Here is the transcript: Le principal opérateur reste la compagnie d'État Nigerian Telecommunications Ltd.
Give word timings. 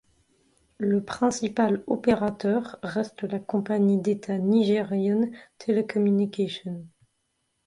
Le 0.79 1.03
principal 1.05 1.83
opérateur 1.85 2.79
reste 2.81 3.21
la 3.21 3.37
compagnie 3.37 3.99
d'État 4.01 4.39
Nigerian 4.39 5.29
Telecommunications 5.59 6.71
Ltd. 6.79 6.87